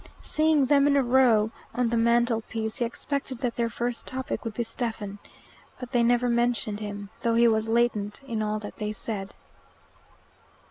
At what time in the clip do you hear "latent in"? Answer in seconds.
7.69-8.41